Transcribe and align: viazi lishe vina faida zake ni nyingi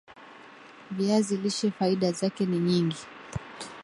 viazi 0.91 1.37
lishe 1.37 1.67
vina 1.67 1.77
faida 1.79 2.11
zake 2.11 2.45
ni 2.45 2.59
nyingi 2.59 3.05